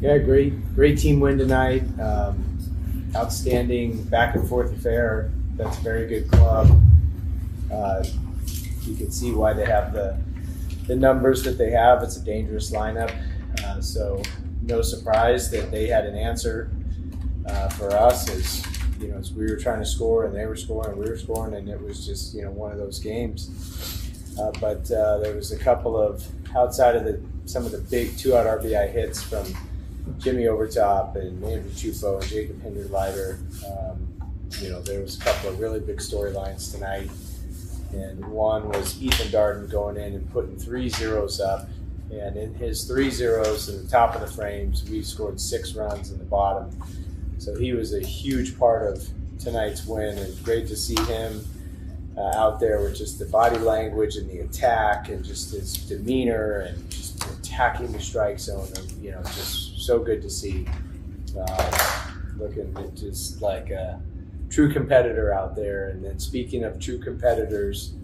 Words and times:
Yeah, 0.00 0.18
great, 0.18 0.74
great 0.74 0.98
team 0.98 1.20
win 1.20 1.38
tonight. 1.38 1.82
Um, 1.98 2.58
outstanding 3.14 4.02
back 4.04 4.34
and 4.34 4.46
forth 4.46 4.70
affair. 4.72 5.30
That's 5.54 5.78
a 5.78 5.80
very 5.80 6.06
good 6.06 6.30
club. 6.30 6.68
Uh, 7.72 8.04
you 8.82 8.94
can 8.94 9.10
see 9.10 9.32
why 9.32 9.54
they 9.54 9.64
have 9.64 9.94
the 9.94 10.18
the 10.86 10.94
numbers 10.94 11.42
that 11.44 11.56
they 11.56 11.70
have. 11.70 12.02
It's 12.02 12.18
a 12.18 12.24
dangerous 12.24 12.70
lineup, 12.70 13.10
uh, 13.64 13.80
so 13.80 14.22
no 14.62 14.82
surprise 14.82 15.50
that 15.50 15.70
they 15.70 15.86
had 15.86 16.04
an 16.04 16.14
answer 16.14 16.70
uh, 17.46 17.68
for 17.70 17.90
us 17.92 18.28
as 18.28 18.64
you 19.00 19.08
know 19.08 19.16
as 19.16 19.32
we 19.32 19.46
were 19.50 19.56
trying 19.56 19.78
to 19.80 19.86
score 19.86 20.26
and 20.26 20.36
they 20.36 20.44
were 20.46 20.56
scoring 20.56 20.98
we 20.98 21.08
were 21.08 21.16
scoring 21.16 21.54
and 21.54 21.68
it 21.68 21.80
was 21.80 22.06
just 22.06 22.34
you 22.34 22.42
know 22.42 22.50
one 22.50 22.70
of 22.70 22.76
those 22.76 22.98
games. 22.98 24.12
Uh, 24.38 24.52
but 24.60 24.90
uh, 24.90 25.16
there 25.18 25.34
was 25.34 25.52
a 25.52 25.58
couple 25.58 25.96
of 25.96 26.22
outside 26.54 26.96
of 26.96 27.04
the 27.04 27.18
some 27.46 27.64
of 27.64 27.72
the 27.72 27.78
big 27.78 28.14
two 28.18 28.36
out 28.36 28.46
RBI 28.60 28.92
hits 28.92 29.22
from 29.22 29.46
Jimmy 30.18 30.44
Obertop 30.44 31.16
and 31.16 31.42
Andrew 31.44 31.70
Ciufo 31.70 32.20
and 32.20 32.30
Jacob 32.30 32.62
Hinderleider. 32.62 33.38
Um, 33.64 34.06
you 34.60 34.70
know, 34.70 34.80
there 34.80 35.00
was 35.00 35.20
a 35.20 35.24
couple 35.24 35.50
of 35.50 35.60
really 35.60 35.80
big 35.80 35.98
storylines 35.98 36.72
tonight. 36.72 37.10
And 37.92 38.24
one 38.26 38.68
was 38.68 39.00
Ethan 39.02 39.28
Darden 39.28 39.70
going 39.70 39.96
in 39.96 40.14
and 40.14 40.30
putting 40.32 40.56
three 40.56 40.88
zeros 40.88 41.40
up. 41.40 41.68
And 42.10 42.36
in 42.36 42.54
his 42.54 42.84
three 42.84 43.10
zeros 43.10 43.68
in 43.68 43.82
the 43.82 43.90
top 43.90 44.14
of 44.14 44.20
the 44.20 44.26
frames, 44.26 44.88
we 44.88 45.02
scored 45.02 45.40
six 45.40 45.74
runs 45.74 46.10
in 46.10 46.18
the 46.18 46.24
bottom. 46.24 46.70
So 47.38 47.56
he 47.56 47.72
was 47.72 47.94
a 47.94 48.00
huge 48.00 48.58
part 48.58 48.92
of 48.92 49.08
tonight's 49.38 49.86
win. 49.86 50.18
And 50.18 50.44
great 50.44 50.68
to 50.68 50.76
see 50.76 51.00
him 51.04 51.44
uh, 52.16 52.36
out 52.36 52.60
there 52.60 52.80
with 52.80 52.96
just 52.96 53.18
the 53.18 53.26
body 53.26 53.58
language 53.58 54.16
and 54.16 54.30
the 54.30 54.40
attack 54.40 55.08
and 55.08 55.24
just 55.24 55.52
his 55.52 55.74
demeanor 55.74 56.60
and 56.60 56.90
just 56.90 57.22
attacking 57.24 57.92
the 57.92 58.00
strike 58.00 58.38
zone. 58.38 58.68
You 59.00 59.12
know, 59.12 59.22
just 59.22 59.65
so 59.86 59.98
good 60.00 60.20
to 60.22 60.30
see. 60.30 60.66
Uh, 61.38 61.96
looking 62.38 62.74
just 62.94 63.40
like 63.40 63.70
a 63.70 64.00
true 64.50 64.72
competitor 64.72 65.32
out 65.32 65.56
there. 65.56 65.88
And 65.88 66.04
then 66.04 66.18
speaking 66.18 66.64
of 66.64 66.78
true 66.78 66.98
competitors, 66.98 67.94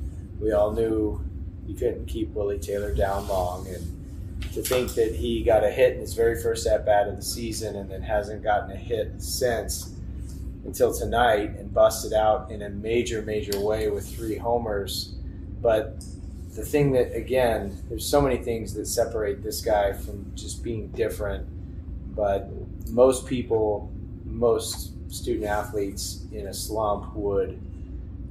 we 0.40 0.52
all 0.52 0.72
knew 0.72 1.22
you 1.66 1.74
couldn't 1.74 2.06
keep 2.06 2.32
Willie 2.34 2.58
Taylor 2.58 2.94
down 2.94 3.28
long. 3.28 3.66
And 3.68 4.42
to 4.54 4.62
think 4.62 4.94
that 4.94 5.14
he 5.14 5.42
got 5.42 5.64
a 5.64 5.70
hit 5.70 5.94
in 5.94 6.00
his 6.00 6.14
very 6.14 6.40
first 6.40 6.66
at 6.66 6.84
bat 6.84 7.08
of 7.08 7.16
the 7.16 7.22
season 7.22 7.76
and 7.76 7.90
then 7.90 8.02
hasn't 8.02 8.42
gotten 8.42 8.70
a 8.70 8.76
hit 8.76 9.22
since 9.22 9.94
until 10.64 10.92
tonight 10.92 11.50
and 11.58 11.72
busted 11.72 12.12
out 12.12 12.50
in 12.50 12.62
a 12.62 12.68
major, 12.68 13.22
major 13.22 13.58
way 13.60 13.88
with 13.88 14.14
three 14.14 14.36
homers. 14.36 15.14
But 15.60 16.04
the 16.54 16.64
thing 16.64 16.92
that, 16.92 17.14
again, 17.14 17.82
there's 17.88 18.06
so 18.06 18.20
many 18.20 18.36
things 18.36 18.74
that 18.74 18.86
separate 18.86 19.42
this 19.42 19.60
guy 19.60 19.92
from 19.92 20.32
just 20.34 20.62
being 20.62 20.88
different. 20.88 21.46
But 22.14 22.50
most 22.90 23.26
people, 23.26 23.90
most 24.24 24.92
student 25.12 25.46
athletes 25.46 26.24
in 26.32 26.46
a 26.46 26.54
slump 26.54 27.14
would, 27.14 27.60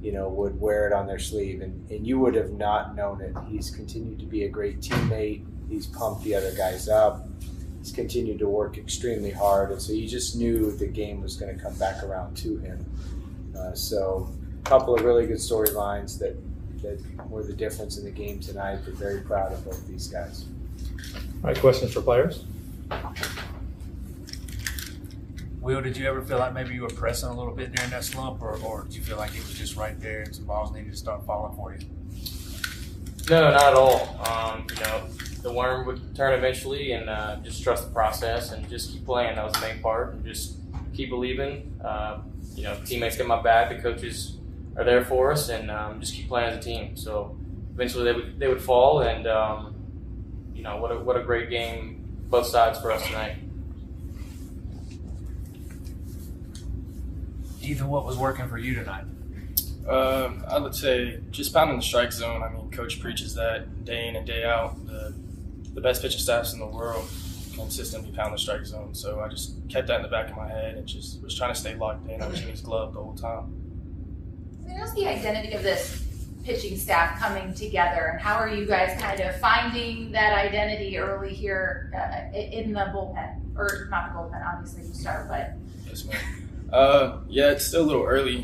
you 0.00 0.12
know, 0.12 0.28
would 0.28 0.60
wear 0.60 0.86
it 0.86 0.92
on 0.92 1.06
their 1.06 1.18
sleeve, 1.18 1.60
and, 1.62 1.90
and 1.90 2.06
you 2.06 2.18
would 2.18 2.34
have 2.34 2.52
not 2.52 2.96
known 2.96 3.20
it. 3.20 3.34
He's 3.48 3.70
continued 3.70 4.18
to 4.20 4.26
be 4.26 4.44
a 4.44 4.48
great 4.48 4.80
teammate. 4.80 5.44
He's 5.68 5.86
pumped 5.86 6.24
the 6.24 6.34
other 6.34 6.52
guys 6.54 6.88
up. 6.88 7.28
He's 7.78 7.92
continued 7.92 8.38
to 8.40 8.48
work 8.48 8.78
extremely 8.78 9.30
hard, 9.30 9.72
and 9.72 9.80
so 9.80 9.92
you 9.92 10.08
just 10.08 10.36
knew 10.36 10.70
the 10.72 10.86
game 10.86 11.20
was 11.20 11.36
going 11.36 11.56
to 11.56 11.60
come 11.60 11.74
back 11.78 12.02
around 12.04 12.36
to 12.38 12.58
him. 12.58 12.84
Uh, 13.58 13.74
so, 13.74 14.28
a 14.60 14.68
couple 14.68 14.94
of 14.94 15.02
really 15.04 15.26
good 15.26 15.38
storylines 15.38 16.18
that 16.18 16.36
that 16.82 17.00
were 17.30 17.42
the 17.42 17.52
difference 17.52 17.96
in 17.96 18.04
the 18.04 18.10
game 18.10 18.40
tonight. 18.40 18.80
We're 18.86 18.94
very 18.94 19.20
proud 19.20 19.52
of 19.52 19.64
both 19.64 19.86
these 19.86 20.08
guys. 20.08 20.44
All 21.14 21.50
right, 21.50 21.58
questions 21.58 21.92
for 21.92 22.02
players? 22.02 22.44
Will, 25.62 25.80
did 25.80 25.96
you 25.96 26.08
ever 26.08 26.20
feel 26.22 26.38
like 26.38 26.52
maybe 26.52 26.74
you 26.74 26.82
were 26.82 26.88
pressing 26.88 27.28
a 27.28 27.36
little 27.36 27.54
bit 27.54 27.72
during 27.72 27.88
that 27.90 28.02
slump, 28.02 28.42
or, 28.42 28.56
or 28.64 28.82
did 28.82 28.96
you 28.96 29.00
feel 29.00 29.16
like 29.16 29.30
it 29.30 29.46
was 29.46 29.54
just 29.54 29.76
right 29.76 29.98
there 30.00 30.22
and 30.22 30.34
some 30.34 30.44
balls 30.44 30.72
needed 30.72 30.90
to 30.90 30.96
start 30.96 31.24
falling 31.24 31.54
for 31.54 31.72
you? 31.72 31.78
No, 33.30 33.52
not 33.52 33.62
at 33.62 33.74
all. 33.74 34.20
Um, 34.28 34.66
you 34.68 34.82
know, 34.82 35.06
the 35.40 35.52
worm 35.52 35.86
would 35.86 36.16
turn 36.16 36.34
eventually, 36.34 36.92
and 36.92 37.08
uh, 37.08 37.36
just 37.44 37.62
trust 37.62 37.84
the 37.84 37.90
process 37.92 38.50
and 38.50 38.68
just 38.68 38.90
keep 38.90 39.06
playing. 39.06 39.36
That 39.36 39.44
was 39.44 39.52
the 39.52 39.60
main 39.60 39.80
part, 39.80 40.14
and 40.14 40.24
just 40.24 40.56
keep 40.94 41.10
believing. 41.10 41.72
Uh, 41.84 42.22
you 42.56 42.64
know, 42.64 42.76
teammates 42.84 43.16
get 43.16 43.28
my 43.28 43.40
back, 43.40 43.68
the 43.68 43.80
coaches 43.80 44.38
are 44.76 44.82
there 44.82 45.04
for 45.04 45.30
us, 45.30 45.48
and 45.48 45.70
um, 45.70 46.00
just 46.00 46.14
keep 46.14 46.26
playing 46.26 46.50
as 46.50 46.58
a 46.58 46.60
team. 46.60 46.96
So 46.96 47.36
eventually 47.72 48.02
they 48.02 48.12
would 48.12 48.38
they 48.40 48.48
would 48.48 48.60
fall, 48.60 49.02
and 49.02 49.28
um, 49.28 49.76
you 50.56 50.64
know 50.64 50.78
what 50.78 50.90
a 50.90 50.98
what 50.98 51.16
a 51.16 51.22
great 51.22 51.50
game 51.50 52.04
both 52.28 52.48
sides 52.48 52.80
for 52.80 52.90
us 52.90 53.06
tonight. 53.06 53.36
Ethan, 57.72 57.88
what 57.88 58.04
was 58.04 58.18
working 58.18 58.48
for 58.48 58.58
you 58.58 58.74
tonight? 58.74 59.04
Uh, 59.88 60.30
I 60.46 60.58
would 60.58 60.74
say 60.74 61.20
just 61.30 61.54
pounding 61.54 61.78
the 61.78 61.82
strike 61.82 62.12
zone. 62.12 62.42
I 62.42 62.50
mean, 62.50 62.70
coach 62.70 63.00
preaches 63.00 63.34
that 63.34 63.84
day 63.86 64.08
in 64.08 64.16
and 64.16 64.26
day 64.26 64.44
out. 64.44 64.86
The 64.86 65.14
the 65.72 65.80
best 65.80 66.02
pitching 66.02 66.20
staffs 66.20 66.52
in 66.52 66.60
the 66.60 66.66
world 66.66 67.08
consistently 67.54 68.12
pound 68.12 68.34
the 68.34 68.38
strike 68.38 68.66
zone. 68.66 68.94
So 68.94 69.20
I 69.20 69.28
just 69.28 69.54
kept 69.70 69.88
that 69.88 69.96
in 69.96 70.02
the 70.02 70.08
back 70.08 70.28
of 70.28 70.36
my 70.36 70.48
head 70.48 70.76
and 70.76 70.86
just 70.86 71.22
was 71.22 71.34
trying 71.34 71.54
to 71.54 71.58
stay 71.58 71.74
locked 71.74 72.06
in 72.10 72.20
on 72.20 72.34
Jimmy's 72.34 72.60
glove 72.60 72.92
the 72.92 73.00
whole 73.00 73.14
time. 73.14 73.58
How's 74.76 74.94
the 74.94 75.06
identity 75.06 75.54
of 75.54 75.62
this 75.62 76.04
pitching 76.44 76.76
staff 76.76 77.18
coming 77.18 77.54
together, 77.54 78.10
and 78.12 78.20
how 78.20 78.34
are 78.34 78.48
you 78.48 78.66
guys 78.66 79.00
kind 79.00 79.20
of 79.20 79.34
finding 79.40 80.12
that 80.12 80.36
identity 80.36 80.98
early 80.98 81.32
here 81.32 81.90
uh, 81.96 82.36
in 82.36 82.72
the 82.72 82.80
bullpen, 82.80 83.56
or 83.56 83.88
not 83.90 84.12
the 84.12 84.18
bullpen, 84.18 84.44
obviously 84.46 84.86
you 84.86 84.92
start, 84.92 85.26
but 85.28 85.52
Yes, 85.86 86.04
ma'am. 86.04 86.41
Uh, 86.72 87.18
yeah, 87.28 87.50
it's 87.50 87.66
still 87.66 87.82
a 87.82 87.86
little 87.86 88.04
early. 88.04 88.38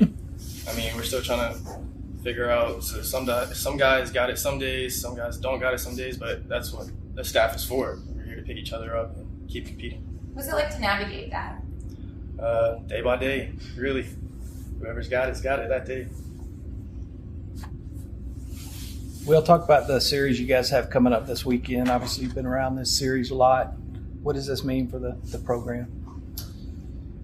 I 0.68 0.76
mean, 0.76 0.94
we're 0.94 1.02
still 1.02 1.22
trying 1.22 1.54
to 1.54 1.60
figure 2.22 2.50
out. 2.50 2.84
So 2.84 3.02
some 3.02 3.26
some 3.54 3.76
guys 3.76 4.10
got 4.10 4.28
it 4.28 4.38
some 4.38 4.58
days, 4.58 5.00
some 5.00 5.16
guys 5.16 5.38
don't 5.38 5.60
got 5.60 5.72
it 5.72 5.78
some 5.78 5.96
days, 5.96 6.18
but 6.18 6.48
that's 6.48 6.72
what 6.72 6.88
the 7.14 7.24
staff 7.24 7.56
is 7.56 7.64
for. 7.64 7.98
We're 8.14 8.24
here 8.24 8.36
to 8.36 8.42
pick 8.42 8.56
each 8.56 8.72
other 8.72 8.96
up 8.96 9.16
and 9.16 9.48
keep 9.48 9.66
competing. 9.66 10.02
what's 10.34 10.48
it 10.48 10.54
like 10.54 10.70
to 10.74 10.78
navigate 10.80 11.30
that? 11.30 11.62
Uh, 12.38 12.76
day 12.86 13.00
by 13.00 13.16
day, 13.16 13.52
really. 13.76 14.06
Whoever's 14.78 15.08
got 15.08 15.28
it's 15.28 15.40
got 15.40 15.58
it 15.58 15.68
that 15.70 15.86
day. 15.86 16.06
We'll 19.24 19.42
talk 19.42 19.64
about 19.64 19.86
the 19.86 20.00
series 20.00 20.40
you 20.40 20.46
guys 20.46 20.70
have 20.70 20.88
coming 20.90 21.12
up 21.12 21.26
this 21.26 21.44
weekend. 21.44 21.90
Obviously, 21.90 22.24
you've 22.24 22.34
been 22.34 22.46
around 22.46 22.76
this 22.76 22.90
series 22.90 23.30
a 23.30 23.34
lot. 23.34 23.74
What 24.22 24.34
does 24.34 24.46
this 24.46 24.64
mean 24.64 24.88
for 24.88 24.98
the, 24.98 25.18
the 25.24 25.38
program? 25.38 25.98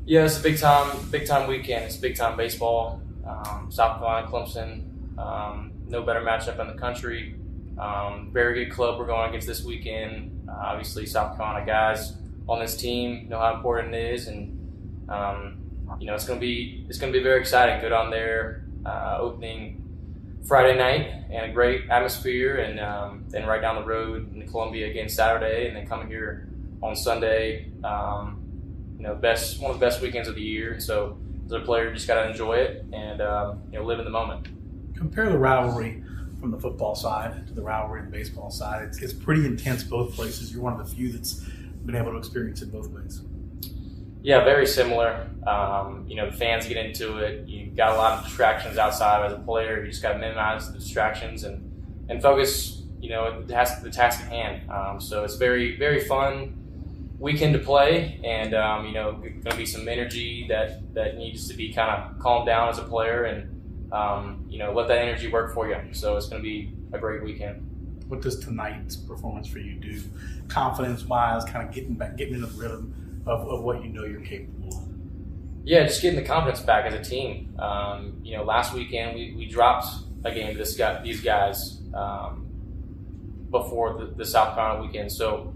Yeah, 0.06 0.26
it's 0.26 0.38
a 0.38 0.42
big 0.42 0.58
time, 0.58 1.08
big 1.10 1.26
time 1.26 1.48
weekend. 1.48 1.86
It's 1.86 1.96
big 1.96 2.14
time 2.14 2.36
baseball. 2.36 3.00
Um, 3.26 3.72
South 3.72 3.98
Carolina, 3.98 4.28
Clemson, 4.28 5.18
um, 5.18 5.72
no 5.88 6.02
better 6.02 6.20
matchup 6.20 6.60
in 6.60 6.66
the 6.66 6.74
country. 6.74 7.36
Um, 7.78 8.28
very 8.30 8.64
good 8.64 8.74
club 8.74 8.98
we're 8.98 9.06
going 9.06 9.30
against 9.30 9.46
this 9.46 9.64
weekend. 9.64 10.46
Uh, 10.46 10.52
obviously, 10.52 11.06
South 11.06 11.38
Carolina 11.38 11.64
guys 11.64 12.12
on 12.46 12.60
this 12.60 12.76
team 12.76 13.30
know 13.30 13.38
how 13.38 13.54
important 13.54 13.94
it 13.94 14.12
is, 14.12 14.28
and 14.28 15.08
um, 15.08 15.56
you 15.98 16.06
know 16.06 16.14
it's 16.14 16.26
going 16.26 16.38
to 16.38 16.46
be 16.46 16.84
it's 16.86 16.98
going 16.98 17.10
to 17.10 17.18
be 17.18 17.22
very 17.22 17.40
exciting. 17.40 17.80
Good 17.80 17.92
on 17.92 18.10
their 18.10 18.66
uh, 18.84 19.16
opening 19.18 19.80
Friday 20.46 20.76
night 20.76 21.24
and 21.30 21.50
a 21.50 21.54
great 21.54 21.88
atmosphere, 21.88 22.56
and 22.58 22.78
um, 22.78 23.24
then 23.30 23.46
right 23.46 23.62
down 23.62 23.76
the 23.76 23.86
road 23.86 24.36
in 24.36 24.46
Columbia 24.48 24.86
again 24.86 25.08
Saturday, 25.08 25.66
and 25.66 25.74
then 25.74 25.86
coming 25.86 26.08
here 26.08 26.46
on 26.82 26.94
Sunday. 26.94 27.70
You 28.96 29.02
know, 29.02 29.14
best 29.14 29.60
one 29.60 29.70
of 29.70 29.78
the 29.78 29.84
best 29.84 30.00
weekends 30.00 30.28
of 30.28 30.34
the 30.34 30.42
year. 30.42 30.80
So 30.80 31.18
as 31.46 31.52
a 31.52 31.60
player, 31.60 31.88
you 31.88 31.94
just 31.94 32.06
got 32.06 32.22
to 32.22 32.30
enjoy 32.30 32.54
it 32.54 32.84
and 32.92 33.20
um, 33.20 33.62
you 33.70 33.78
know 33.78 33.84
live 33.84 33.98
in 33.98 34.04
the 34.04 34.10
moment. 34.10 34.48
compare 34.96 35.28
the 35.28 35.38
rivalry 35.38 36.02
from 36.40 36.50
the 36.50 36.58
football 36.58 36.94
side 36.94 37.46
to 37.46 37.54
the 37.54 37.62
rivalry 37.62 38.00
in 38.00 38.06
the 38.06 38.12
baseball 38.12 38.50
side. 38.50 38.82
It's, 38.82 38.98
it's 39.02 39.12
pretty 39.12 39.46
intense 39.46 39.82
both 39.82 40.14
places. 40.14 40.52
You're 40.52 40.62
one 40.62 40.78
of 40.78 40.78
the 40.78 40.94
few 40.94 41.10
that's 41.10 41.40
been 41.84 41.96
able 41.96 42.12
to 42.12 42.18
experience 42.18 42.62
it 42.62 42.72
both 42.72 42.88
ways. 42.88 43.22
Yeah, 44.22 44.42
very 44.42 44.66
similar. 44.66 45.28
Um, 45.46 46.06
you 46.08 46.16
know, 46.16 46.30
the 46.30 46.36
fans 46.36 46.66
get 46.66 46.78
into 46.78 47.18
it. 47.18 47.46
You 47.46 47.66
got 47.66 47.92
a 47.92 47.96
lot 47.96 48.18
of 48.18 48.24
distractions 48.24 48.78
outside 48.78 49.26
as 49.26 49.32
a 49.34 49.38
player. 49.38 49.84
You 49.84 49.90
just 49.90 50.02
got 50.02 50.14
to 50.14 50.18
minimize 50.18 50.72
the 50.72 50.78
distractions 50.78 51.44
and 51.44 51.70
and 52.08 52.22
focus. 52.22 52.82
You 53.00 53.10
know, 53.10 53.42
the 53.42 53.52
task, 53.52 53.82
the 53.82 53.90
task 53.90 54.22
at 54.22 54.28
hand. 54.28 54.70
Um, 54.70 54.98
so 54.98 55.24
it's 55.24 55.36
very 55.36 55.76
very 55.76 56.00
fun 56.04 56.63
weekend 57.18 57.54
to 57.54 57.58
play, 57.58 58.20
and 58.24 58.54
um, 58.54 58.86
you 58.86 58.92
know, 58.92 59.12
going 59.12 59.42
to 59.42 59.56
be 59.56 59.66
some 59.66 59.88
energy 59.88 60.46
that 60.48 60.94
that 60.94 61.16
needs 61.16 61.48
to 61.48 61.54
be 61.54 61.72
kind 61.72 61.90
of 61.90 62.18
calmed 62.18 62.46
down 62.46 62.68
as 62.68 62.78
a 62.78 62.82
player, 62.82 63.24
and 63.24 63.92
um, 63.92 64.44
you 64.48 64.58
know, 64.58 64.72
let 64.72 64.88
that 64.88 64.98
energy 64.98 65.28
work 65.28 65.54
for 65.54 65.68
you. 65.68 65.76
So 65.92 66.16
it's 66.16 66.28
going 66.28 66.42
to 66.42 66.48
be 66.48 66.72
a 66.92 66.98
great 66.98 67.22
weekend. 67.22 67.70
What 68.08 68.20
does 68.20 68.38
tonight's 68.38 68.96
performance 68.96 69.48
for 69.48 69.58
you 69.58 69.74
do, 69.76 70.02
confidence 70.48 71.04
wise, 71.04 71.44
kind 71.44 71.66
of 71.66 71.74
getting 71.74 71.94
back, 71.94 72.16
getting 72.16 72.34
into 72.34 72.46
the 72.46 72.60
rhythm 72.60 73.22
of, 73.26 73.48
of 73.48 73.62
what 73.62 73.82
you 73.82 73.90
know 73.90 74.04
you're 74.04 74.20
capable 74.20 74.76
of? 74.76 74.84
Yeah, 75.64 75.84
just 75.84 76.02
getting 76.02 76.20
the 76.20 76.26
confidence 76.26 76.60
back 76.60 76.84
as 76.84 76.92
a 76.92 77.02
team. 77.02 77.58
Um, 77.58 78.20
you 78.22 78.36
know, 78.36 78.44
last 78.44 78.74
weekend 78.74 79.14
we, 79.14 79.34
we 79.34 79.46
dropped 79.46 79.86
a 80.24 80.30
game 80.30 80.52
to 80.52 80.58
this 80.58 80.76
guy, 80.76 81.00
these 81.02 81.22
guys 81.22 81.80
um, 81.94 82.46
before 83.50 83.98
the, 83.98 84.06
the 84.14 84.26
South 84.26 84.54
Carolina 84.54 84.82
weekend. 84.82 85.10
So, 85.10 85.53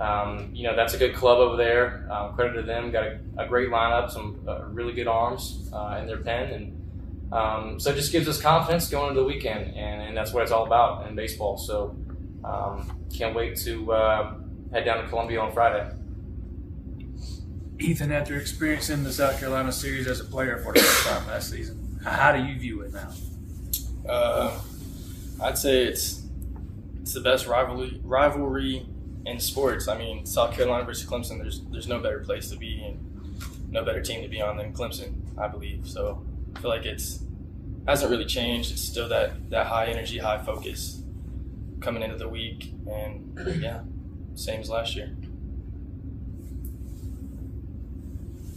um, 0.00 0.50
you 0.54 0.64
know 0.64 0.74
that's 0.74 0.94
a 0.94 0.98
good 0.98 1.14
club 1.14 1.38
over 1.38 1.56
there. 1.56 2.08
Um, 2.10 2.34
credit 2.34 2.54
to 2.54 2.62
them, 2.62 2.90
got 2.90 3.04
a, 3.04 3.20
a 3.38 3.46
great 3.46 3.68
lineup, 3.68 4.10
some 4.10 4.42
uh, 4.48 4.64
really 4.64 4.94
good 4.94 5.06
arms 5.06 5.68
uh, 5.72 5.98
in 6.00 6.06
their 6.06 6.18
pen, 6.18 6.52
and 6.52 7.32
um, 7.32 7.78
so 7.78 7.90
it 7.90 7.96
just 7.96 8.10
gives 8.10 8.26
us 8.26 8.40
confidence 8.40 8.88
going 8.88 9.10
into 9.10 9.20
the 9.20 9.26
weekend, 9.26 9.76
and, 9.76 10.02
and 10.02 10.16
that's 10.16 10.32
what 10.32 10.42
it's 10.42 10.52
all 10.52 10.66
about 10.66 11.06
in 11.06 11.14
baseball. 11.14 11.58
So 11.58 11.94
um, 12.42 12.98
can't 13.14 13.34
wait 13.34 13.56
to 13.58 13.92
uh, 13.92 14.34
head 14.72 14.84
down 14.84 15.02
to 15.02 15.08
Columbia 15.08 15.40
on 15.40 15.52
Friday. 15.52 15.94
Ethan, 17.78 18.12
after 18.12 18.36
experiencing 18.36 19.04
the 19.04 19.12
South 19.12 19.38
Carolina 19.38 19.72
series 19.72 20.06
as 20.06 20.20
a 20.20 20.24
player 20.24 20.58
for 20.58 20.72
the 20.72 20.80
first 20.80 21.06
time 21.06 21.26
last 21.28 21.50
season, 21.50 21.98
how 22.04 22.32
do 22.32 22.42
you 22.42 22.58
view 22.58 22.82
it 22.82 22.92
now? 22.92 23.12
Uh, 24.08 24.58
I'd 25.42 25.58
say 25.58 25.84
it's 25.84 26.22
it's 27.00 27.14
the 27.14 27.20
best 27.20 27.46
rivalry 27.46 28.00
rivalry 28.04 28.86
in 29.26 29.38
sports. 29.40 29.88
I 29.88 29.98
mean, 29.98 30.26
South 30.26 30.54
Carolina 30.54 30.84
versus 30.84 31.08
Clemson. 31.08 31.38
There's 31.38 31.62
there's 31.70 31.88
no 31.88 32.00
better 32.00 32.20
place 32.20 32.50
to 32.50 32.56
be 32.56 32.82
and 32.82 33.70
no 33.70 33.84
better 33.84 34.02
team 34.02 34.22
to 34.22 34.28
be 34.28 34.40
on 34.40 34.56
than 34.56 34.72
Clemson. 34.72 35.14
I 35.38 35.48
believe 35.48 35.86
so. 35.86 36.24
I 36.56 36.60
feel 36.60 36.70
like 36.70 36.84
it's 36.84 37.24
hasn't 37.86 38.10
really 38.10 38.26
changed. 38.26 38.72
It's 38.72 38.82
still 38.82 39.08
that 39.08 39.50
that 39.50 39.66
high 39.66 39.86
energy, 39.86 40.18
high 40.18 40.42
focus 40.42 41.02
coming 41.80 42.02
into 42.02 42.16
the 42.16 42.28
week, 42.28 42.72
and 42.88 43.38
yeah, 43.62 43.82
same 44.34 44.60
as 44.60 44.68
last 44.68 44.96
year. 44.96 45.16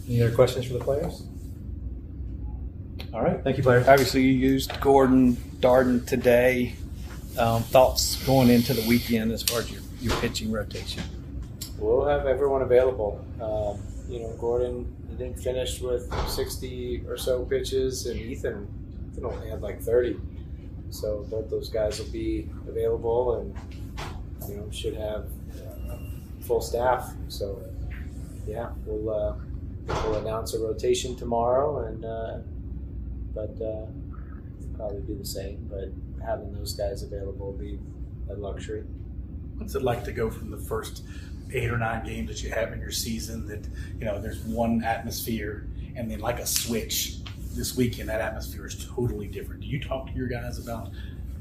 Any 0.06 0.22
other 0.22 0.34
questions 0.34 0.66
for 0.66 0.74
the 0.74 0.80
players? 0.80 1.26
All 3.12 3.22
right, 3.22 3.42
thank 3.42 3.56
you, 3.56 3.62
players. 3.62 3.88
Obviously, 3.88 4.22
you 4.22 4.32
used 4.32 4.78
Gordon 4.80 5.36
Darden 5.60 6.06
today. 6.06 6.74
Um, 7.38 7.64
thoughts 7.64 8.24
going 8.26 8.48
into 8.48 8.74
the 8.74 8.88
weekend 8.88 9.32
as 9.32 9.42
far 9.42 9.58
as 9.58 9.68
your, 9.68 9.80
your 10.04 10.14
pitching 10.16 10.52
rotation? 10.52 11.02
We'll 11.78 12.04
have 12.04 12.26
everyone 12.26 12.62
available. 12.62 13.24
Um, 13.40 13.80
you 14.08 14.20
know, 14.20 14.36
Gordon, 14.38 14.94
I 15.12 15.16
think 15.16 15.38
finished 15.38 15.80
with 15.82 16.12
60 16.28 17.04
or 17.08 17.16
so 17.16 17.44
pitches, 17.44 18.06
and 18.06 18.20
Ethan, 18.20 18.68
Ethan 19.12 19.24
only 19.24 19.48
had 19.48 19.62
like 19.62 19.80
30. 19.80 20.16
So 20.90 21.26
both 21.30 21.50
those 21.50 21.68
guys 21.70 21.98
will 21.98 22.10
be 22.12 22.48
available, 22.68 23.40
and 23.40 23.56
you 24.48 24.56
know 24.56 24.70
should 24.70 24.94
have 24.94 25.26
uh, 25.90 25.96
full 26.40 26.60
staff. 26.60 27.12
So 27.28 27.60
yeah, 28.46 28.70
we'll 28.84 29.10
uh, 29.10 29.34
we'll 29.86 30.16
announce 30.16 30.54
a 30.54 30.60
rotation 30.60 31.16
tomorrow, 31.16 31.86
and 31.86 32.04
uh, 32.04 32.38
but 33.34 33.60
uh, 33.60 33.86
probably 34.76 35.00
do 35.02 35.16
the 35.18 35.24
same. 35.24 35.68
But 35.68 35.90
having 36.24 36.52
those 36.52 36.74
guys 36.74 37.02
available 37.02 37.46
will 37.46 37.58
be 37.58 37.78
a 38.30 38.34
luxury. 38.34 38.84
What's 39.56 39.74
it 39.74 39.82
like 39.82 40.04
to 40.04 40.12
go 40.12 40.30
from 40.30 40.50
the 40.50 40.58
first 40.58 41.04
eight 41.52 41.70
or 41.70 41.78
nine 41.78 42.04
games 42.04 42.28
that 42.28 42.42
you 42.42 42.50
have 42.50 42.72
in 42.72 42.80
your 42.80 42.90
season 42.90 43.46
that, 43.46 43.66
you 43.98 44.04
know, 44.04 44.20
there's 44.20 44.40
one 44.40 44.82
atmosphere 44.82 45.66
and 45.96 46.10
then 46.10 46.20
like 46.20 46.40
a 46.40 46.46
switch 46.46 47.18
this 47.54 47.76
weekend, 47.76 48.08
that 48.08 48.20
atmosphere 48.20 48.66
is 48.66 48.86
totally 48.94 49.28
different. 49.28 49.60
Do 49.60 49.66
you 49.66 49.80
talk 49.80 50.08
to 50.08 50.12
your 50.12 50.26
guys 50.26 50.58
about 50.58 50.90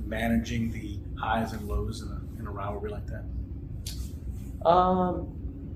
managing 0.05 0.71
the 0.71 0.99
highs 1.19 1.53
and 1.53 1.67
lows 1.67 2.01
in 2.01 2.09
a, 2.09 2.39
in 2.39 2.47
a 2.47 2.51
rivalry 2.51 2.91
like 2.91 3.07
that? 3.07 4.67
Um, 4.67 5.35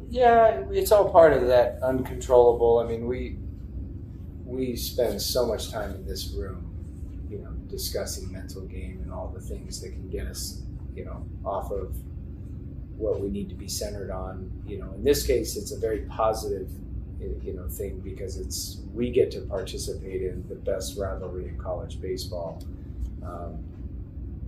yeah, 0.09 0.63
it's 0.71 0.91
all 0.91 1.09
part 1.09 1.33
of 1.33 1.47
that 1.47 1.79
uncontrollable. 1.81 2.79
I 2.79 2.85
mean, 2.85 3.07
we 3.07 3.37
we 4.45 4.77
spend 4.77 5.21
so 5.21 5.45
much 5.45 5.71
time 5.71 5.93
in 5.93 6.05
this 6.05 6.31
room, 6.31 6.63
you 7.29 7.39
know, 7.39 7.51
discussing 7.69 8.31
mental 8.31 8.61
game 8.61 9.01
and 9.03 9.11
all 9.11 9.27
the 9.27 9.41
things 9.41 9.81
that 9.81 9.89
can 9.89 10.07
get 10.09 10.27
us, 10.27 10.61
you 10.95 11.03
know, 11.03 11.25
off 11.43 11.69
of 11.71 11.97
what 12.97 13.19
we 13.19 13.29
need 13.29 13.49
to 13.49 13.55
be 13.55 13.67
centered 13.67 14.11
on. 14.11 14.51
You 14.65 14.79
know, 14.79 14.91
in 14.93 15.03
this 15.03 15.25
case, 15.25 15.55
it's 15.55 15.71
a 15.71 15.79
very 15.79 16.01
positive, 16.01 16.69
you 17.19 17.53
know, 17.53 17.67
thing 17.67 17.99
because 17.99 18.37
it's 18.37 18.81
we 18.93 19.11
get 19.11 19.31
to 19.31 19.41
participate 19.41 20.23
in 20.23 20.43
the 20.49 20.55
best 20.55 20.97
rivalry 20.97 21.47
in 21.47 21.57
college 21.57 22.01
baseball. 22.01 22.63
Um, 23.23 23.63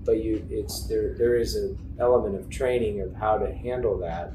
but 0.05 0.23
you, 0.23 0.45
it's 0.49 0.87
there. 0.87 1.13
There 1.13 1.35
is 1.35 1.55
an 1.55 1.77
element 1.99 2.35
of 2.35 2.49
training 2.49 3.01
of 3.01 3.13
how 3.13 3.37
to 3.37 3.53
handle 3.53 3.97
that. 3.99 4.33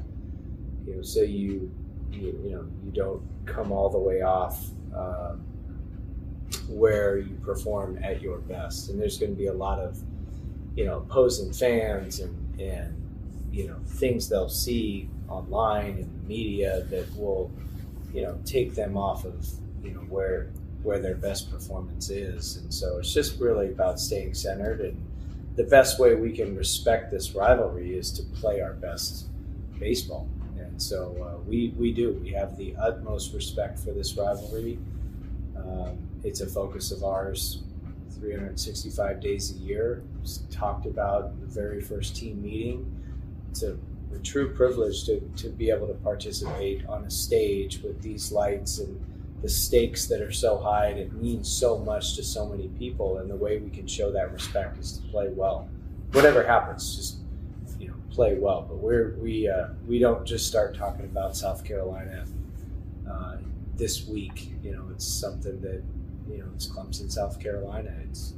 You 0.85 0.95
know, 0.95 1.01
so 1.01 1.21
you, 1.21 1.71
you, 2.11 2.39
you 2.43 2.51
know, 2.51 2.65
you 2.83 2.91
don't 2.93 3.21
come 3.45 3.71
all 3.71 3.89
the 3.89 3.99
way 3.99 4.21
off. 4.21 4.65
Um, 4.95 5.43
where 6.67 7.17
you 7.17 7.35
perform 7.43 7.99
at 8.03 8.21
your 8.21 8.39
best. 8.39 8.89
And 8.89 8.99
there's 8.99 9.17
going 9.17 9.31
to 9.31 9.37
be 9.37 9.47
a 9.47 9.53
lot 9.53 9.79
of, 9.79 9.99
you 10.75 10.85
know, 10.85 10.97
opposing 10.97 11.51
fans 11.53 12.19
and, 12.19 12.59
and 12.59 12.95
you 13.55 13.67
know, 13.67 13.77
things 13.85 14.27
they'll 14.27 14.49
see 14.49 15.09
online 15.29 15.97
and 15.97 16.27
media 16.27 16.85
that 16.89 17.07
will, 17.15 17.49
you 18.13 18.21
know, 18.21 18.37
take 18.45 18.75
them 18.75 18.97
off 18.97 19.23
of, 19.23 19.47
you 19.81 19.91
know, 19.91 20.01
where 20.01 20.49
where 20.83 20.99
their 20.99 21.15
best 21.15 21.49
performance 21.49 22.09
is. 22.09 22.57
And 22.57 22.71
so 22.71 22.99
it's 22.99 23.11
just 23.11 23.39
really 23.39 23.69
about 23.69 23.99
staying 23.99 24.35
centered. 24.35 24.81
And 24.81 25.03
the 25.55 25.63
best 25.63 25.99
way 25.99 26.13
we 26.13 26.31
can 26.31 26.55
respect 26.55 27.11
this 27.11 27.33
rivalry 27.33 27.97
is 27.97 28.11
to 28.11 28.23
play 28.39 28.61
our 28.61 28.73
best 28.73 29.27
baseball. 29.79 30.27
And 30.59 30.79
so 30.79 31.15
uh, 31.23 31.41
we, 31.41 31.73
we 31.77 31.91
do. 31.91 32.11
We 32.21 32.31
have 32.33 32.55
the 32.55 32.75
utmost 32.75 33.33
respect 33.33 33.79
for 33.79 33.93
this 33.93 34.15
rivalry. 34.15 34.77
Um, 35.57 35.97
it's 36.23 36.41
a 36.41 36.47
focus 36.47 36.91
of 36.91 37.03
ours 37.03 37.63
365 38.19 39.21
days 39.21 39.55
a 39.55 39.57
year. 39.57 40.03
It's 40.21 40.43
talked 40.51 40.85
about 40.85 41.39
the 41.39 41.47
very 41.47 41.81
first 41.81 42.15
team 42.15 42.43
meeting. 42.43 42.94
It's 43.55 43.63
a, 43.63 43.77
a, 44.13 44.19
true 44.19 44.53
privilege 44.53 45.05
to, 45.05 45.21
to 45.37 45.47
be 45.47 45.69
able 45.69 45.87
to 45.87 45.93
participate 45.93 46.85
on 46.87 47.05
a 47.05 47.09
stage 47.09 47.81
with 47.81 48.01
these 48.01 48.29
lights 48.33 48.79
and 48.79 48.99
the 49.41 49.47
stakes 49.47 50.07
that 50.07 50.21
are 50.21 50.33
so 50.33 50.57
high 50.57 50.87
and 50.87 50.99
it 50.99 51.13
means 51.13 51.49
so 51.49 51.77
much 51.77 52.17
to 52.17 52.23
so 52.25 52.49
many 52.49 52.67
people. 52.77 53.19
And 53.19 53.29
the 53.29 53.35
way 53.37 53.59
we 53.59 53.69
can 53.69 53.87
show 53.87 54.11
that 54.11 54.33
respect 54.33 54.77
is 54.77 54.97
to 54.97 55.07
play 55.07 55.29
well. 55.29 55.69
Whatever 56.11 56.45
happens, 56.45 56.97
just 56.97 57.19
you 57.79 57.87
know, 57.87 57.93
play 58.11 58.37
well. 58.37 58.65
But 58.67 58.79
we're 58.79 59.15
we 59.21 59.47
uh, 59.47 59.67
we 59.87 59.99
don't 59.99 60.25
just 60.25 60.47
start 60.47 60.75
talking 60.75 61.05
about 61.05 61.37
South 61.37 61.63
Carolina 61.63 62.25
uh, 63.09 63.37
this 63.77 64.05
week. 64.05 64.51
You 64.63 64.73
know, 64.73 64.85
it's 64.91 65.07
something 65.07 65.61
that 65.61 65.81
you 66.29 66.39
know, 66.39 66.47
it's 66.53 66.67
Clemson, 66.67 67.09
South 67.09 67.39
Carolina. 67.39 67.95
It's 68.09 68.33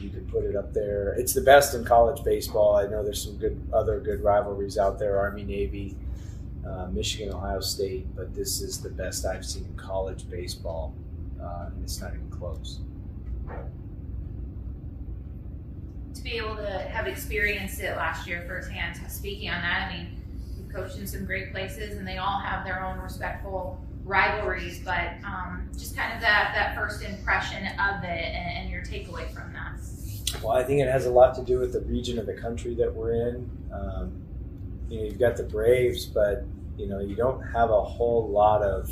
you 0.00 0.10
can 0.10 0.26
put 0.26 0.44
it 0.44 0.56
up 0.56 0.72
there. 0.72 1.14
It's 1.18 1.34
the 1.34 1.40
best 1.40 1.74
in 1.74 1.84
college 1.84 2.24
baseball. 2.24 2.76
I 2.76 2.86
know 2.86 3.02
there's 3.02 3.22
some 3.22 3.36
good 3.36 3.60
other 3.72 4.00
good 4.00 4.22
rivalries 4.22 4.78
out 4.78 4.98
there: 4.98 5.18
Army, 5.18 5.44
Navy, 5.44 5.96
uh, 6.66 6.86
Michigan, 6.86 7.34
Ohio 7.34 7.60
State. 7.60 8.06
But 8.16 8.34
this 8.34 8.60
is 8.60 8.80
the 8.80 8.90
best 8.90 9.26
I've 9.26 9.44
seen 9.44 9.64
in 9.64 9.76
college 9.76 10.28
baseball, 10.28 10.94
uh, 11.40 11.66
and 11.66 11.82
it's 11.82 12.00
not 12.00 12.14
even 12.14 12.30
close. 12.30 12.80
To 16.14 16.22
be 16.22 16.32
able 16.32 16.56
to 16.56 16.70
have 16.70 17.06
experienced 17.06 17.80
it 17.80 17.96
last 17.96 18.26
year 18.26 18.44
firsthand, 18.46 18.98
speaking 19.10 19.50
on 19.50 19.62
that, 19.62 19.90
I 19.90 19.96
mean, 19.96 20.22
you've 20.56 20.72
coached 20.72 20.98
in 20.98 21.06
some 21.06 21.24
great 21.24 21.52
places, 21.52 21.96
and 21.96 22.06
they 22.06 22.18
all 22.18 22.40
have 22.40 22.64
their 22.64 22.84
own 22.84 22.98
respectful 22.98 23.80
rivalries, 24.08 24.80
but 24.80 25.12
um, 25.24 25.68
just 25.76 25.94
kind 25.94 26.14
of 26.14 26.20
that 26.20 26.52
that 26.54 26.74
first 26.74 27.02
impression 27.02 27.66
of 27.78 28.02
it 28.02 28.08
and, 28.08 28.58
and, 28.58 28.70
your 28.70 28.82
takeaway 28.82 29.30
from 29.32 29.52
that. 29.52 29.74
Well, 30.42 30.52
I 30.52 30.62
think 30.62 30.80
it 30.80 30.88
has 30.88 31.06
a 31.06 31.10
lot 31.10 31.34
to 31.36 31.42
do 31.42 31.58
with 31.58 31.72
the 31.72 31.80
region 31.80 32.18
of 32.18 32.26
the 32.26 32.34
country 32.34 32.74
that 32.76 32.94
we're 32.94 33.12
in. 33.28 33.50
Um, 33.72 34.22
you 34.88 34.98
know, 34.98 35.04
you've 35.06 35.18
got 35.18 35.36
the 35.36 35.42
Braves, 35.42 36.06
but 36.06 36.44
you 36.76 36.86
know, 36.86 37.00
you 37.00 37.16
don't 37.16 37.42
have 37.42 37.70
a 37.70 37.82
whole 37.82 38.28
lot 38.28 38.62
of 38.62 38.90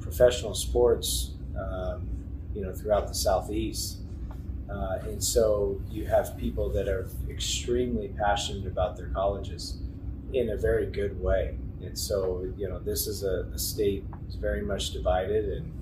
professional 0.00 0.54
sports, 0.54 1.32
um, 1.58 2.08
you 2.54 2.62
know, 2.62 2.72
throughout 2.72 3.08
the 3.08 3.14
southeast. 3.14 3.98
Uh, 4.70 4.98
and 5.02 5.22
so 5.22 5.80
you 5.90 6.06
have 6.06 6.36
people 6.36 6.68
that 6.70 6.88
are 6.88 7.08
extremely 7.28 8.08
passionate 8.08 8.66
about 8.66 8.96
their 8.96 9.08
colleges 9.08 9.78
in 10.32 10.50
a 10.50 10.56
very 10.56 10.86
good 10.86 11.20
way. 11.20 11.56
And 11.82 11.98
so, 11.98 12.52
you 12.56 12.68
know, 12.68 12.78
this 12.78 13.06
is 13.06 13.24
a, 13.24 13.50
a 13.54 13.58
state 13.58 14.04
very 14.38 14.62
much 14.62 14.90
divided, 14.90 15.46
and 15.46 15.79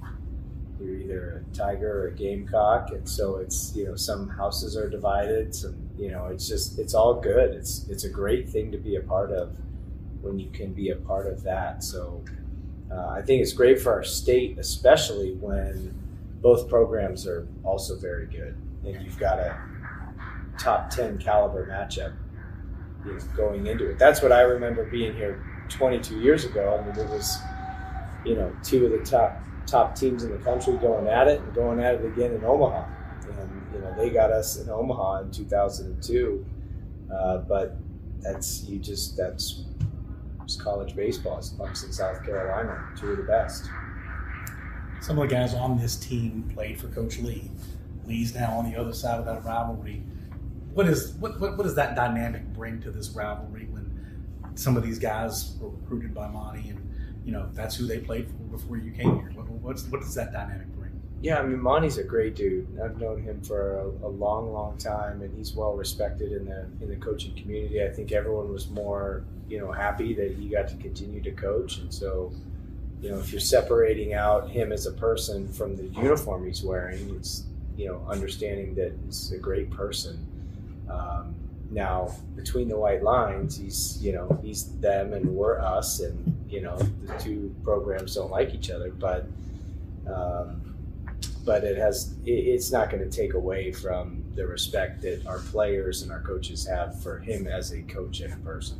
you're 0.81 0.97
either 0.97 1.45
a 1.45 1.57
tiger 1.57 2.03
or 2.03 2.09
a 2.09 2.15
gamecock. 2.15 2.91
And 2.91 3.09
so 3.09 3.37
it's, 3.37 3.73
you 3.75 3.87
know, 3.87 3.97
some 3.97 4.29
houses 4.29 4.77
are 4.77 4.89
divided, 4.89 5.55
some, 5.55 5.77
you 5.97 6.11
know, 6.11 6.27
it's 6.27 6.47
just, 6.49 6.79
it's 6.79 6.95
all 6.95 7.15
good. 7.21 7.55
It's, 7.55 7.87
it's 7.89 8.05
a 8.05 8.11
great 8.11 8.49
thing 8.49 8.71
to 8.73 8.79
be 8.79 8.97
a 8.97 9.01
part 9.01 9.33
of 9.33 9.57
when 10.21 10.39
you 10.39 10.51
can 10.51 10.73
be 10.73 10.91
a 10.91 10.97
part 10.97 11.27
of 11.27 11.43
that. 11.43 11.83
So 11.83 12.23
uh, 12.91 13.09
I 13.09 13.23
think 13.23 13.43
it's 13.43 13.53
great 13.53 13.81
for 13.81 13.93
our 13.93 14.05
state, 14.05 14.59
especially 14.59 15.33
when 15.35 15.95
both 16.41 16.69
programs 16.69 17.27
are 17.27 17.47
also 17.65 17.97
very 17.97 18.27
good. 18.27 18.57
And 18.85 19.03
you've 19.03 19.19
got 19.19 19.39
a 19.39 19.59
top 20.59 20.91
10 20.91 21.19
caliber 21.19 21.67
matchup 21.67 22.15
you 23.05 23.13
know, 23.13 23.21
going 23.37 23.67
into 23.67 23.91
it. 23.91 23.99
That's 23.99 24.23
what 24.23 24.33
I 24.33 24.43
remember 24.43 24.85
being 24.85 25.15
here 25.15 25.45
22 25.69 26.21
years 26.21 26.45
ago. 26.45 26.79
I 26.81 26.87
mean, 26.87 26.99
it 26.99 27.09
was, 27.11 27.39
you 28.25 28.35
know, 28.35 28.53
two 28.63 28.87
of 28.87 28.93
the 28.93 29.05
top 29.05 29.41
top 29.69 29.95
teams 29.95 30.25
in 30.25 30.31
the 30.31 30.39
country 30.39 30.77
going 30.79 31.07
at 31.07 31.29
it 31.29 31.41
and 31.41 31.55
going 31.55 31.81
at 31.81 31.97
it 31.97 32.05
again 32.05 32.33
in 32.33 32.45
Omaha. 32.45 32.87
And 33.41 33.63
you 33.73 33.81
know, 33.81 33.95
they 33.97 34.11
got 34.11 34.31
us 34.31 34.57
in 34.57 34.69
Omaha 34.69 35.23
in 35.23 35.31
2002. 35.31 36.45
Uh, 37.13 37.39
but 37.39 37.77
that's 38.21 38.65
you 38.65 38.79
just 38.79 39.17
that's 39.17 39.65
college 40.57 40.97
baseball. 40.97 41.39
It's 41.39 41.51
Clemson, 41.51 41.93
South 41.93 42.25
Carolina, 42.25 42.89
two 42.99 43.09
of 43.09 43.19
the 43.19 43.23
best. 43.25 43.69
Some 45.01 45.19
of 45.19 45.29
the 45.29 45.35
guys 45.35 45.55
on 45.55 45.79
this 45.79 45.97
team 45.97 46.51
played 46.55 46.81
for 46.81 46.89
Coach 46.89 47.19
Lee. 47.19 47.51
Lee's 48.07 48.35
now 48.35 48.53
on 48.53 48.71
the 48.71 48.77
other 48.79 48.93
side 48.93 49.19
of 49.19 49.27
that 49.27 49.45
rivalry. 49.45 50.03
What 50.73 50.89
is 50.89 51.13
what, 51.15 51.39
what, 51.41 51.57
what 51.57 51.65
does 51.65 51.75
that 51.75 51.95
dynamic 51.95 52.45
bring 52.55 52.81
to 52.83 52.91
this 52.91 53.11
rivalry 53.11 53.67
when 53.71 53.89
some 54.55 54.77
of 54.77 54.83
these 54.83 54.99
guys 54.99 55.57
were 55.61 55.69
recruited 55.69 56.15
by 56.15 56.29
Monte 56.29 56.69
and 56.71 56.88
you 57.29 57.35
know 57.35 57.47
that's 57.53 57.77
who 57.77 57.87
they 57.87 57.99
played 57.99 58.27
for 58.27 58.57
before 58.57 58.79
you 58.79 58.91
came 58.91 59.17
here? 59.17 59.31
What, 59.35 59.51
what's 59.61 59.85
what 59.89 60.01
does 60.01 60.15
that 60.15 60.33
dynamic 60.33 60.67
bring? 60.69 60.99
Yeah, 61.21 61.39
I 61.39 61.43
mean 61.43 61.61
Monte's 61.61 61.99
a 61.99 62.03
great 62.03 62.35
dude. 62.35 62.67
I've 62.83 62.99
known 62.99 63.23
him 63.23 63.43
for 63.43 63.81
a, 63.81 64.07
a 64.07 64.09
long, 64.09 64.51
long 64.51 64.79
time, 64.79 65.21
and 65.21 65.37
he's 65.37 65.53
well 65.53 65.75
respected 65.75 66.33
in 66.33 66.47
the 66.47 66.67
in 66.81 66.89
the 66.89 66.97
coaching 66.97 67.35
community. 67.35 67.85
I 67.85 67.91
think 67.91 68.13
everyone 68.13 68.51
was 68.51 68.71
more 68.71 69.25
you 69.47 69.61
know 69.61 69.71
happy 69.71 70.15
that 70.15 70.37
he 70.39 70.49
got 70.49 70.69
to 70.69 70.77
continue 70.77 71.21
to 71.21 71.31
coach, 71.33 71.77
and 71.77 71.93
so 71.93 72.33
you 73.03 73.11
know 73.11 73.19
if 73.19 73.31
you're 73.31 73.43
separating 73.43 74.15
out 74.15 74.49
him 74.49 74.73
as 74.73 74.87
a 74.87 74.93
person 74.93 75.53
from 75.53 75.77
the 75.77 75.85
uniform 76.01 76.47
he's 76.47 76.63
wearing, 76.63 77.15
it's 77.15 77.45
you 77.77 77.89
know 77.89 78.03
understanding 78.09 78.75
that 78.77 78.95
he's 79.05 79.33
a 79.33 79.39
great 79.39 79.71
person. 79.71 80.27
Um, 80.89 81.35
now 81.71 82.11
between 82.37 82.71
the 82.71 82.79
white 82.79 83.03
lines, 83.03 83.59
he's 83.59 83.99
you 84.01 84.13
know 84.13 84.41
he's 84.43 84.65
them 84.81 85.13
and 85.13 85.27
we're 85.37 85.61
us, 85.61 86.01
and 86.01 86.38
you 86.49 86.61
know 86.61 86.76
the 86.76 87.14
two 87.19 87.55
programs 87.62 88.14
don't 88.14 88.31
like 88.31 88.55
each 88.55 88.71
other, 88.71 88.90
but. 88.90 89.26
Um, 90.07 90.69
but 91.49 91.64
it 91.64 91.78
has 91.78 92.14
it, 92.26 92.31
it's 92.31 92.71
not 92.71 92.90
going 92.90 93.02
to 93.02 93.09
take 93.09 93.33
away 93.33 93.73
from 93.73 94.23
the 94.35 94.47
respect 94.47 95.00
that 95.00 95.26
our 95.26 95.38
players 95.38 96.02
and 96.02 96.12
our 96.12 96.21
coaches 96.21 96.67
have 96.67 97.02
for 97.02 97.21
him 97.21 97.47
as 97.47 97.73
a 97.73 97.81
coach 97.83 98.21
and 98.21 98.35
a 98.35 98.37
person. 98.37 98.76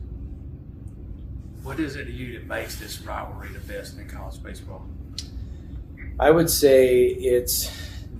What 1.62 1.80
is 1.80 1.96
it 1.96 2.04
to 2.04 2.12
you 2.12 2.38
that 2.38 2.46
makes 2.46 2.78
this 2.78 3.00
rivalry 3.00 3.48
the 3.48 3.60
best 3.60 3.98
in 3.98 4.06
college 4.06 4.42
baseball? 4.42 4.87
I 6.20 6.30
would 6.30 6.50
say 6.50 7.06
it's 7.06 7.70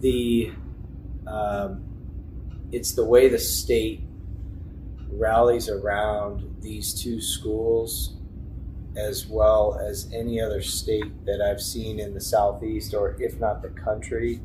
the 0.00 0.52
um, 1.26 1.85
it's 2.73 2.93
the 2.93 3.05
way 3.05 3.28
the 3.28 3.38
state 3.38 4.00
rallies 5.11 5.69
around 5.69 6.57
these 6.61 6.95
two 6.95 7.21
schools 7.21 8.14
as 8.99 9.26
well 9.26 9.78
as 9.81 10.11
any 10.12 10.40
other 10.40 10.61
state 10.61 11.25
that 11.25 11.40
I've 11.40 11.61
seen 11.61 12.00
in 12.00 12.14
the 12.14 12.21
southeast 12.21 12.95
or 12.95 13.17
if 13.21 13.38
not 13.38 13.62
the 13.62 13.69
country 13.69 14.40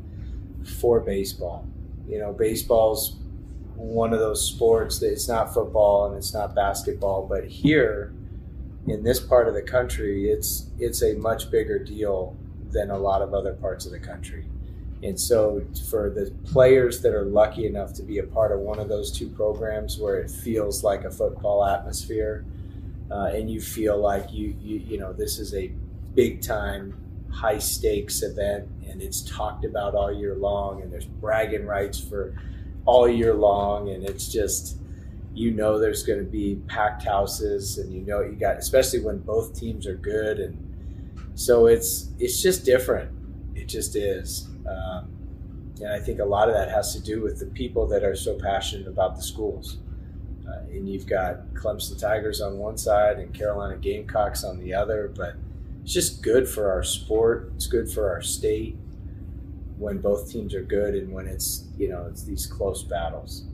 for 0.78 1.00
baseball. 1.00 1.66
You 2.08 2.20
know, 2.20 2.32
baseball's 2.32 3.16
one 3.74 4.12
of 4.12 4.20
those 4.20 4.46
sports 4.46 5.00
that 5.00 5.10
it's 5.10 5.28
not 5.28 5.52
football 5.52 6.06
and 6.06 6.16
it's 6.16 6.32
not 6.32 6.54
basketball, 6.54 7.26
but 7.26 7.44
here 7.44 8.12
in 8.86 9.02
this 9.02 9.18
part 9.18 9.48
of 9.48 9.54
the 9.54 9.62
country, 9.62 10.30
it's 10.30 10.68
it's 10.78 11.02
a 11.02 11.14
much 11.14 11.50
bigger 11.50 11.78
deal 11.78 12.36
than 12.70 12.90
a 12.90 12.98
lot 12.98 13.22
of 13.22 13.34
other 13.34 13.54
parts 13.54 13.86
of 13.86 13.92
the 13.92 13.98
country. 13.98 14.46
And 15.02 15.18
so, 15.18 15.64
for 15.90 16.10
the 16.10 16.32
players 16.50 17.02
that 17.02 17.14
are 17.14 17.24
lucky 17.24 17.66
enough 17.66 17.92
to 17.94 18.02
be 18.02 18.18
a 18.18 18.22
part 18.22 18.52
of 18.52 18.60
one 18.60 18.78
of 18.78 18.88
those 18.88 19.10
two 19.10 19.28
programs 19.28 19.98
where 19.98 20.16
it 20.16 20.30
feels 20.30 20.82
like 20.84 21.04
a 21.04 21.10
football 21.10 21.64
atmosphere, 21.64 22.44
uh, 23.10 23.30
and 23.32 23.50
you 23.50 23.60
feel 23.60 23.98
like 23.98 24.32
you, 24.32 24.56
you 24.60 24.78
you 24.78 24.98
know 24.98 25.12
this 25.12 25.38
is 25.38 25.54
a 25.54 25.72
big 26.14 26.42
time, 26.42 26.94
high 27.30 27.58
stakes 27.58 28.22
event, 28.22 28.68
and 28.88 29.02
it's 29.02 29.22
talked 29.22 29.64
about 29.64 29.94
all 29.94 30.12
year 30.12 30.34
long, 30.34 30.82
and 30.82 30.92
there's 30.92 31.06
bragging 31.06 31.66
rights 31.66 31.98
for 31.98 32.36
all 32.86 33.08
year 33.08 33.34
long, 33.34 33.90
and 33.90 34.04
it's 34.04 34.28
just 34.28 34.78
you 35.34 35.50
know 35.50 35.78
there's 35.78 36.04
going 36.04 36.18
to 36.18 36.30
be 36.30 36.56
packed 36.68 37.04
houses, 37.04 37.78
and 37.78 37.92
you 37.92 38.00
know 38.00 38.20
you 38.20 38.32
got 38.32 38.56
especially 38.56 39.00
when 39.00 39.18
both 39.18 39.58
teams 39.58 39.86
are 39.86 39.96
good, 39.96 40.38
and 40.38 40.56
so 41.34 41.66
it's 41.66 42.10
it's 42.18 42.42
just 42.42 42.64
different. 42.64 43.10
It 43.54 43.66
just 43.66 43.96
is. 43.96 44.48
Um, 44.68 45.10
and 45.80 45.92
I 45.92 45.98
think 45.98 46.20
a 46.20 46.24
lot 46.24 46.48
of 46.48 46.54
that 46.54 46.70
has 46.70 46.94
to 46.94 47.02
do 47.02 47.22
with 47.22 47.38
the 47.40 47.46
people 47.46 47.86
that 47.88 48.04
are 48.04 48.14
so 48.14 48.38
passionate 48.38 48.86
about 48.86 49.16
the 49.16 49.22
schools. 49.22 49.78
Uh, 50.48 50.60
and 50.70 50.88
you've 50.88 51.06
got 51.06 51.46
Clemson 51.54 51.98
Tigers 51.98 52.40
on 52.40 52.58
one 52.58 52.76
side 52.76 53.18
and 53.18 53.32
Carolina 53.32 53.76
Gamecocks 53.76 54.44
on 54.44 54.58
the 54.58 54.74
other, 54.74 55.12
but 55.14 55.36
it's 55.82 55.92
just 55.92 56.22
good 56.22 56.48
for 56.48 56.70
our 56.70 56.82
sport. 56.82 57.52
It's 57.56 57.66
good 57.66 57.90
for 57.90 58.10
our 58.10 58.20
state 58.20 58.76
when 59.78 59.98
both 59.98 60.30
teams 60.30 60.54
are 60.54 60.62
good 60.62 60.94
and 60.94 61.12
when 61.12 61.26
it's 61.26 61.66
you 61.76 61.88
know 61.88 62.06
it's 62.10 62.24
these 62.24 62.46
close 62.46 62.82
battles. 62.82 63.44